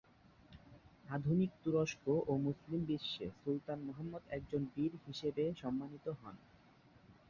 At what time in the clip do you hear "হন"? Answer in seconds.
6.19-6.35